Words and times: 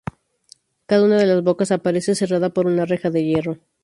Cada 0.87 1.03
una 1.03 1.17
de 1.19 1.27
las 1.27 1.43
bocas 1.43 1.69
aparece 1.71 2.15
cerrada 2.15 2.49
por 2.49 2.65
una 2.65 2.85
reja 2.85 3.11
de 3.11 3.23
hierro. 3.23 3.59